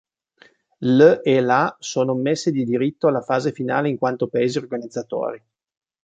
L' 0.79 1.19
e 1.21 1.41
la 1.41 1.75
sono 1.77 2.13
ammesse 2.13 2.49
di 2.49 2.63
diritto 2.65 3.07
alla 3.07 3.21
fase 3.21 3.51
finale 3.51 3.87
in 3.87 3.99
quanto 3.99 4.29
paesi 4.29 4.57
organizzatori. 4.57 5.39